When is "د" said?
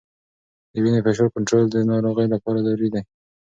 0.71-0.73, 1.69-1.75